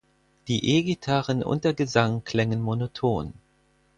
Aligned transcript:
Die 0.47 0.67
E-Gitarren 0.67 1.43
und 1.43 1.63
der 1.63 1.75
Gesang 1.75 2.23
klängen 2.23 2.59
monoton. 2.59 3.33